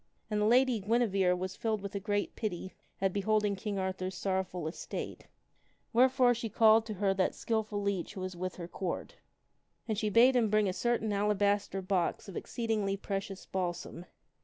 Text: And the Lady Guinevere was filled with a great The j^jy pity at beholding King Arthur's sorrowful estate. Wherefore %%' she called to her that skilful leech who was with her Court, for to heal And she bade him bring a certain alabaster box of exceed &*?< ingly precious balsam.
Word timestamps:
And 0.31 0.41
the 0.41 0.45
Lady 0.47 0.79
Guinevere 0.79 1.33
was 1.35 1.55
filled 1.55 1.81
with 1.83 1.93
a 1.93 1.99
great 1.99 2.31
The 2.35 2.39
j^jy 2.39 2.41
pity 2.41 2.73
at 3.01 3.13
beholding 3.13 3.55
King 3.55 3.77
Arthur's 3.77 4.15
sorrowful 4.15 4.67
estate. 4.67 5.27
Wherefore 5.93 6.31
%%' 6.31 6.35
she 6.37 6.49
called 6.49 6.87
to 6.87 6.95
her 6.95 7.13
that 7.13 7.35
skilful 7.35 7.79
leech 7.83 8.15
who 8.15 8.21
was 8.21 8.35
with 8.35 8.55
her 8.55 8.67
Court, 8.67 9.11
for 9.11 9.11
to 9.13 9.15
heal 9.19 9.85
And 9.89 9.97
she 9.99 10.09
bade 10.09 10.35
him 10.35 10.49
bring 10.49 10.67
a 10.67 10.73
certain 10.73 11.13
alabaster 11.13 11.83
box 11.83 12.27
of 12.27 12.35
exceed 12.35 12.71
&*?< 12.71 12.73
ingly 12.73 12.99
precious 12.99 13.45
balsam. 13.45 14.05